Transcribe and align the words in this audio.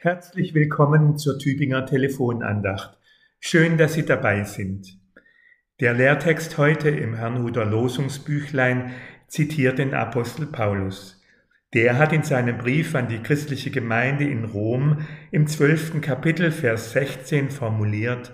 Herzlich 0.00 0.54
willkommen 0.54 1.18
zur 1.18 1.40
Tübinger 1.40 1.84
Telefonandacht. 1.84 2.96
Schön, 3.40 3.78
dass 3.78 3.94
Sie 3.94 4.04
dabei 4.04 4.44
sind. 4.44 4.96
Der 5.80 5.92
Lehrtext 5.92 6.56
heute 6.56 6.88
im 6.88 7.14
Herrnhuter 7.14 7.64
Losungsbüchlein 7.64 8.92
zitiert 9.26 9.80
den 9.80 9.94
Apostel 9.94 10.46
Paulus. 10.46 11.20
Der 11.74 11.98
hat 11.98 12.12
in 12.12 12.22
seinem 12.22 12.58
Brief 12.58 12.94
an 12.94 13.08
die 13.08 13.18
christliche 13.18 13.72
Gemeinde 13.72 14.22
in 14.22 14.44
Rom 14.44 14.98
im 15.32 15.48
zwölften 15.48 16.00
Kapitel 16.00 16.52
Vers 16.52 16.92
16 16.92 17.50
formuliert, 17.50 18.32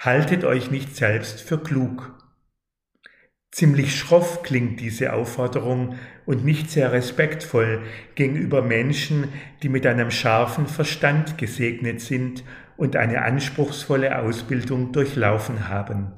Haltet 0.00 0.42
euch 0.42 0.72
nicht 0.72 0.96
selbst 0.96 1.40
für 1.40 1.62
klug. 1.62 2.18
Ziemlich 3.52 3.94
schroff 3.94 4.42
klingt 4.42 4.80
diese 4.80 5.12
Aufforderung 5.12 5.94
und 6.28 6.44
nicht 6.44 6.70
sehr 6.70 6.92
respektvoll 6.92 7.80
gegenüber 8.14 8.60
Menschen, 8.60 9.28
die 9.62 9.70
mit 9.70 9.86
einem 9.86 10.10
scharfen 10.10 10.66
Verstand 10.66 11.38
gesegnet 11.38 12.02
sind 12.02 12.44
und 12.76 12.96
eine 12.96 13.22
anspruchsvolle 13.22 14.18
Ausbildung 14.18 14.92
durchlaufen 14.92 15.70
haben. 15.70 16.12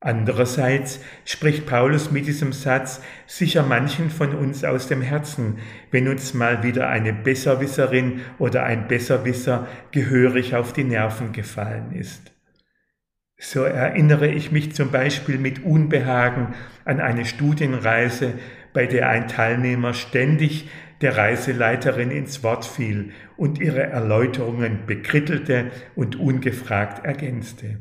Andererseits 0.00 1.00
spricht 1.24 1.64
Paulus 1.64 2.10
mit 2.10 2.26
diesem 2.26 2.52
Satz 2.52 3.00
sicher 3.26 3.62
manchen 3.62 4.10
von 4.10 4.34
uns 4.34 4.64
aus 4.64 4.86
dem 4.86 5.00
Herzen, 5.00 5.60
wenn 5.90 6.08
uns 6.08 6.34
mal 6.34 6.62
wieder 6.62 6.90
eine 6.90 7.14
Besserwisserin 7.14 8.20
oder 8.38 8.64
ein 8.64 8.86
Besserwisser 8.86 9.66
gehörig 9.92 10.54
auf 10.54 10.74
die 10.74 10.84
Nerven 10.84 11.32
gefallen 11.32 11.92
ist. 11.92 12.32
So 13.38 13.64
erinnere 13.64 14.28
ich 14.28 14.52
mich 14.52 14.74
zum 14.74 14.90
Beispiel 14.90 15.38
mit 15.38 15.64
Unbehagen 15.64 16.54
an 16.84 17.00
eine 17.00 17.24
Studienreise, 17.24 18.34
bei 18.76 18.84
der 18.84 19.08
ein 19.08 19.26
Teilnehmer 19.26 19.94
ständig 19.94 20.68
der 21.00 21.16
Reiseleiterin 21.16 22.10
ins 22.10 22.42
Wort 22.42 22.66
fiel 22.66 23.14
und 23.38 23.58
ihre 23.58 23.82
Erläuterungen 23.82 24.80
bekrittelte 24.86 25.70
und 25.94 26.16
ungefragt 26.16 27.02
ergänzte. 27.06 27.80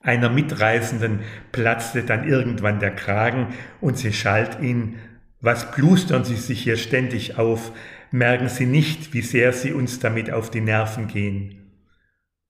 Einer 0.00 0.28
Mitreisenden 0.28 1.20
platzte 1.50 2.02
dann 2.02 2.28
irgendwann 2.28 2.78
der 2.78 2.90
Kragen 2.90 3.54
und 3.80 3.96
sie 3.96 4.12
schalt 4.12 4.60
ihn, 4.60 4.96
was 5.40 5.70
plustern 5.70 6.24
Sie 6.24 6.36
sich 6.36 6.62
hier 6.62 6.76
ständig 6.76 7.38
auf, 7.38 7.72
merken 8.10 8.50
Sie 8.50 8.66
nicht, 8.66 9.14
wie 9.14 9.22
sehr 9.22 9.54
Sie 9.54 9.72
uns 9.72 9.98
damit 9.98 10.30
auf 10.30 10.50
die 10.50 10.60
Nerven 10.60 11.08
gehen. 11.08 11.72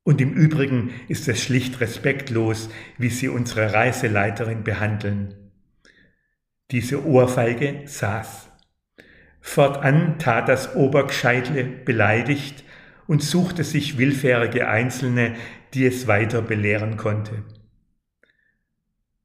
Und 0.02 0.20
im 0.20 0.32
Übrigen 0.32 0.90
ist 1.06 1.28
es 1.28 1.40
schlicht 1.40 1.80
respektlos, 1.80 2.70
wie 2.98 3.10
sie 3.10 3.28
unsere 3.28 3.72
Reiseleiterin 3.72 4.64
behandeln. 4.64 5.45
Diese 6.70 7.06
Ohrfeige 7.06 7.82
saß. 7.84 8.50
Fortan 9.40 10.18
tat 10.18 10.48
das 10.48 10.74
Obergscheitle 10.74 11.62
beleidigt 11.62 12.64
und 13.06 13.22
suchte 13.22 13.62
sich 13.62 13.98
willfährige 13.98 14.68
Einzelne, 14.68 15.36
die 15.74 15.86
es 15.86 16.08
weiter 16.08 16.42
belehren 16.42 16.96
konnte. 16.96 17.44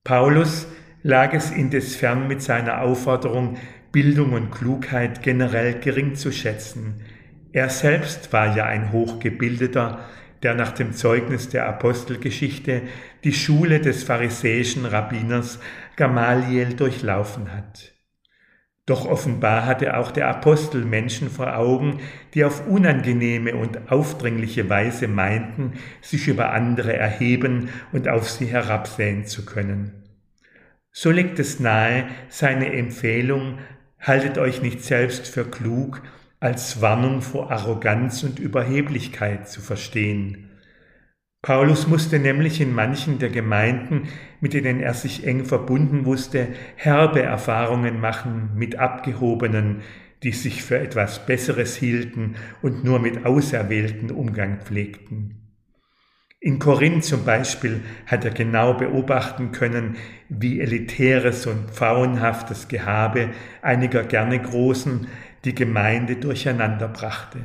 Paulus 0.03 0.67
lag 1.01 1.33
es 1.33 1.49
indes 1.49 1.95
fern 1.95 2.27
mit 2.27 2.43
seiner 2.43 2.81
Aufforderung, 2.81 3.57
Bildung 3.91 4.33
und 4.33 4.51
Klugheit 4.51 5.23
generell 5.23 5.79
gering 5.79 6.15
zu 6.15 6.31
schätzen. 6.31 7.01
Er 7.51 7.69
selbst 7.69 8.31
war 8.31 8.55
ja 8.55 8.65
ein 8.65 8.91
Hochgebildeter, 8.91 10.05
der 10.43 10.53
nach 10.55 10.71
dem 10.71 10.93
Zeugnis 10.93 11.49
der 11.49 11.67
Apostelgeschichte 11.67 12.83
die 13.23 13.33
Schule 13.33 13.79
des 13.79 14.03
pharisäischen 14.03 14.85
Rabbiners 14.85 15.59
Gamaliel 15.95 16.73
durchlaufen 16.73 17.53
hat. 17.53 17.93
Doch 18.87 19.05
offenbar 19.05 19.65
hatte 19.65 19.95
auch 19.95 20.11
der 20.11 20.27
Apostel 20.27 20.83
Menschen 20.83 21.29
vor 21.29 21.55
Augen, 21.55 21.99
die 22.33 22.43
auf 22.43 22.67
unangenehme 22.67 23.55
und 23.55 23.91
aufdringliche 23.91 24.69
Weise 24.69 25.07
meinten, 25.07 25.73
sich 26.01 26.27
über 26.27 26.51
andere 26.51 26.93
erheben 26.93 27.69
und 27.91 28.07
auf 28.07 28.29
sie 28.29 28.47
herabsehen 28.47 29.25
zu 29.25 29.45
können. 29.45 30.01
So 30.91 31.11
liegt 31.11 31.39
es 31.39 31.59
nahe, 31.59 32.07
seine 32.27 32.73
Empfehlung, 32.73 33.59
haltet 33.99 34.37
euch 34.37 34.61
nicht 34.61 34.83
selbst 34.83 35.27
für 35.27 35.45
klug, 35.45 36.01
als 36.41 36.81
Warnung 36.81 37.21
vor 37.21 37.51
Arroganz 37.51 38.23
und 38.23 38.39
Überheblichkeit 38.39 39.47
zu 39.47 39.61
verstehen. 39.61 40.49
Paulus 41.43 41.87
musste 41.87 42.19
nämlich 42.19 42.59
in 42.59 42.73
manchen 42.73 43.19
der 43.19 43.29
Gemeinden, 43.29 44.09
mit 44.41 44.53
denen 44.53 44.79
er 44.79 44.95
sich 44.95 45.25
eng 45.25 45.45
verbunden 45.45 46.05
wusste, 46.05 46.47
herbe 46.75 47.21
Erfahrungen 47.21 47.99
machen 48.01 48.51
mit 48.55 48.75
Abgehobenen, 48.75 49.81
die 50.23 50.31
sich 50.31 50.63
für 50.63 50.79
etwas 50.79 51.25
Besseres 51.25 51.75
hielten 51.75 52.35
und 52.61 52.83
nur 52.83 52.99
mit 52.99 53.25
Auserwählten 53.25 54.11
Umgang 54.11 54.61
pflegten. 54.61 55.37
In 56.39 56.57
Korinth 56.57 57.05
zum 57.05 57.23
Beispiel 57.23 57.81
hat 58.07 58.25
er 58.25 58.31
genau 58.31 58.73
beobachten 58.73 59.51
können, 59.51 59.97
wie 60.27 60.59
elitäres 60.59 61.45
und 61.45 61.69
pfauenhaftes 61.69 62.67
Gehabe 62.67 63.29
einiger 63.61 64.03
gerne 64.03 64.39
Großen 64.39 65.07
die 65.45 65.55
Gemeinde 65.55 66.17
durcheinander 66.17 66.87
brachte. 66.87 67.39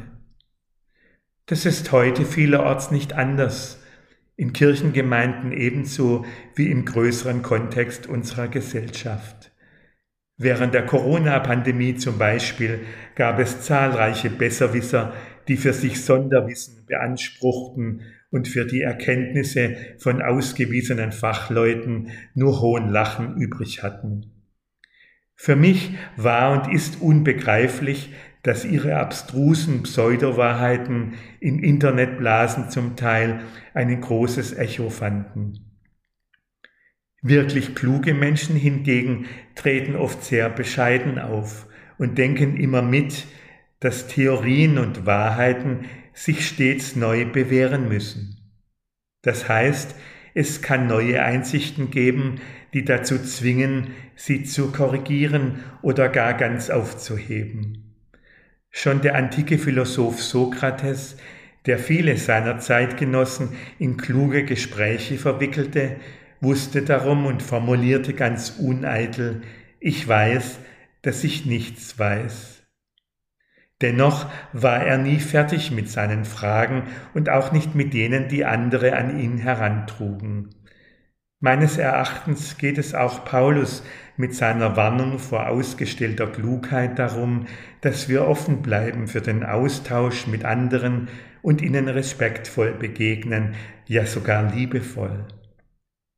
Das 1.47 1.65
ist 1.65 1.93
heute 1.93 2.25
vielerorts 2.25 2.91
nicht 2.91 3.13
anders, 3.13 3.83
in 4.37 4.53
Kirchengemeinden 4.53 5.53
ebenso 5.53 6.27
wie 6.55 6.71
im 6.71 6.85
größeren 6.85 7.43
Kontext 7.43 8.07
unserer 8.07 8.49
Gesellschaft. 8.49 9.53
Während 10.37 10.75
der 10.75 10.85
Corona-Pandemie 10.85 11.97
zum 11.97 12.19
Beispiel 12.19 12.81
gab 13.15 13.39
es 13.39 13.63
zahlreiche 13.63 14.29
Besserwisser, 14.29 15.15
die 15.49 15.57
für 15.57 15.73
sich 15.73 16.05
Sonderwissen 16.05 16.85
beanspruchten 16.85 18.03
und 18.31 18.49
für 18.49 18.67
die 18.67 18.83
Erkenntnisse 18.83 19.77
von 19.99 20.21
ausgewiesenen 20.21 21.13
Fachleuten 21.13 22.11
nur 22.35 22.61
hohen 22.61 22.91
Lachen 22.91 23.37
übrig 23.37 23.83
hatten. 23.83 24.36
Für 25.37 25.55
mich 25.55 25.95
war 26.17 26.53
und 26.53 26.73
ist 26.73 27.01
unbegreiflich, 27.01 28.13
dass 28.43 28.65
ihre 28.65 28.97
abstrusen 28.97 29.83
Pseudowahrheiten 29.83 31.15
in 31.41 31.59
Internetblasen 31.59 32.71
zum 32.71 32.97
Teil 32.97 33.41
ein 33.75 34.01
großes 34.01 34.55
Echo 34.55 34.89
fanden. 34.89 35.67
Wirklich 37.23 37.75
kluge 37.75 38.15
Menschen 38.15 38.57
hingegen 38.57 39.27
treten 39.57 39.97
oft 39.97 40.25
sehr 40.25 40.49
bescheiden 40.49 41.19
auf 41.19 41.67
und 41.99 42.19
denken 42.19 42.57
immer 42.57 42.83
mit, 42.83 43.27
dass 43.81 44.07
Theorien 44.07 44.79
und 44.79 45.07
Wahrheiten 45.07 45.87
sich 46.13 46.47
stets 46.47 46.97
neu 46.97 47.27
bewähren 47.27 47.89
müssen. 47.89 48.53
Das 49.23 49.49
heißt, 49.49 49.97
es 50.39 50.61
kann 50.61 50.87
neue 50.87 51.23
Einsichten 51.23 51.91
geben, 51.91 52.43
die 52.75 52.85
dazu 52.85 53.19
zwingen, 53.19 53.93
sie 54.17 54.43
zu 54.45 54.71
korrigieren 54.71 55.61
oder 55.81 56.11
gar 56.11 56.35
ganz 56.35 56.69
aufzuheben. 56.69 57.95
Schon 58.71 59.01
der 59.01 59.15
antike 59.15 59.57
Philosoph 59.57 60.23
Sokrates, 60.23 61.17
der 61.65 61.79
viele 61.79 62.19
seiner 62.19 62.59
Zeitgenossen 62.59 63.49
in 63.79 63.97
kluge 63.97 64.45
Gespräche 64.45 65.17
verwickelte, 65.17 65.97
wusste 66.43 66.83
darum 66.83 67.25
und 67.25 67.43
formulierte 67.43 68.13
ganz 68.13 68.57
uneitel, 68.59 69.41
ich 69.81 70.07
weiß, 70.07 70.59
dass 71.01 71.25
ich 71.25 71.47
nichts 71.47 71.99
weiß. 71.99 72.56
Dennoch 73.83 74.27
war 74.53 74.81
er 74.83 74.97
nie 74.97 75.19
fertig 75.19 75.71
mit 75.71 75.91
seinen 75.91 76.25
Fragen 76.25 76.85
und 77.13 77.29
auch 77.29 77.53
nicht 77.53 77.75
mit 77.75 77.93
denen, 77.93 78.29
die 78.29 78.45
andere 78.45 78.97
an 78.97 79.19
ihn 79.19 79.37
herantrugen. 79.37 80.51
Meines 81.41 81.77
Erachtens 81.77 82.57
geht 82.57 82.79
es 82.79 82.95
auch 82.95 83.27
Paulus 83.27 83.83
mit 84.17 84.35
seiner 84.35 84.75
Warnung 84.77 85.19
vor 85.19 85.49
ausgestellter 85.49 86.27
Klugheit 86.27 86.99
darum, 86.99 87.47
dass 87.83 88.09
wir 88.09 88.27
offen 88.27 88.63
bleiben 88.63 89.07
für 89.07 89.21
den 89.21 89.45
Austausch 89.45 90.27
mit 90.27 90.47
anderen 90.47 91.09
und 91.43 91.61
ihnen 91.61 91.89
respektvoll 91.89 92.73
begegnen, 92.73 93.55
ja 93.87 94.07
sogar 94.07 94.51
liebevoll. 94.55 95.27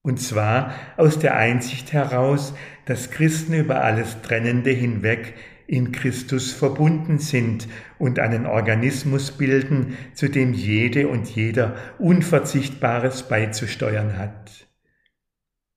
Und 0.03 0.21
zwar 0.21 0.73
aus 0.97 1.19
der 1.19 1.37
Einsicht 1.37 1.93
heraus, 1.93 2.55
dass 2.87 3.11
Christen 3.11 3.55
über 3.55 3.83
alles 3.83 4.23
Trennende 4.23 4.71
hinweg 4.71 5.35
in 5.69 5.93
Christus 5.93 6.53
verbunden 6.53 7.19
sind 7.19 7.69
und 7.99 8.19
einen 8.19 8.47
Organismus 8.47 9.31
bilden, 9.31 9.99
zu 10.15 10.29
dem 10.29 10.55
jede 10.55 11.09
und 11.09 11.29
jeder 11.29 11.77
Unverzichtbares 11.99 13.29
beizusteuern 13.29 14.17
hat. 14.17 14.67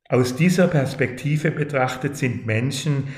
Aus 0.08 0.36
dieser 0.36 0.68
Perspektive 0.68 1.52
betrachtet 1.52 2.16
sind 2.16 2.46
Menschen, 2.46 3.10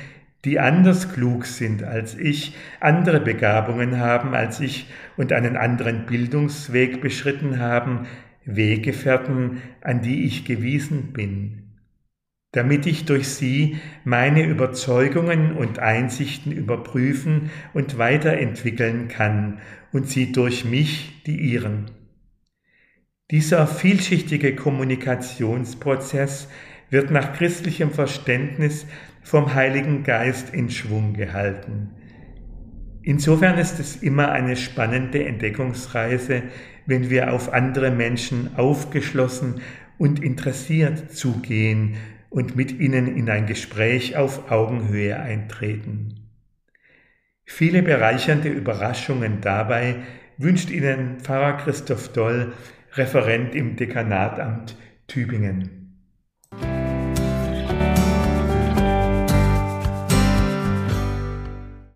die 0.46 0.60
anders 0.60 1.14
klug 1.14 1.46
sind 1.46 1.84
als 1.84 2.18
ich, 2.18 2.56
andere 2.80 3.22
Begabungen 3.22 4.00
haben 4.00 4.34
als 4.34 4.60
ich 4.60 4.88
und 5.16 5.32
einen 5.32 5.56
anderen 5.56 6.08
Bildungsweg 6.08 7.02
beschritten 7.02 7.60
haben, 7.60 8.08
Weggefährten, 8.46 9.62
an 9.82 10.02
die 10.02 10.26
ich 10.26 10.44
gewiesen 10.44 11.14
bin. 11.14 11.63
Damit 12.54 12.86
ich 12.86 13.06
durch 13.06 13.28
sie 13.28 13.78
meine 14.06 14.46
Überzeugungen 14.46 15.58
und 15.58 15.80
Einsichten 15.80 16.52
überprüfen 16.52 17.50
und 17.74 17.98
weiterentwickeln 17.98 19.08
kann 19.08 19.60
und 19.92 20.08
sie 20.08 20.32
durch 20.32 20.64
mich 20.64 21.24
die 21.26 21.36
ihren. 21.36 21.92
Dieser 23.32 23.66
vielschichtige 23.66 24.56
Kommunikationsprozess 24.56 26.48
wird 26.92 27.10
nach 27.10 27.34
christlichem 27.34 27.90
Verständnis 27.90 28.86
vom 29.24 29.56
Heiligen 29.56 30.04
Geist 30.04 30.54
in 30.54 30.70
Schwung 30.70 31.14
gehalten. 31.14 31.90
Insofern 33.02 33.58
ist 33.58 33.80
es 33.80 33.96
immer 33.96 34.32
eine 34.32 34.56
spannende 34.56 35.26
Entdeckungsreise, 35.26 36.44
wenn 36.86 37.10
wir 37.10 37.34
auf 37.34 37.52
andere 37.52 37.90
Menschen 37.90 38.56
aufgeschlossen 38.56 39.62
und 39.98 40.24
interessiert 40.24 41.12
zugehen 41.12 41.96
und 42.34 42.56
mit 42.56 42.80
ihnen 42.80 43.16
in 43.16 43.30
ein 43.30 43.46
Gespräch 43.46 44.18
auf 44.18 44.52
Augenhöhe 44.52 45.20
eintreten. 45.20 46.32
Viele 47.46 47.84
bereichernde 47.84 48.50
Überraschungen 48.50 49.40
dabei 49.40 49.98
wünscht 50.40 50.72
Ihnen 50.72 51.20
Pfarrer 51.20 51.58
Christoph 51.58 52.12
Doll, 52.12 52.54
Referent 52.94 53.54
im 53.54 53.76
Dekanatamt 53.76 54.76
Tübingen. 55.08 55.83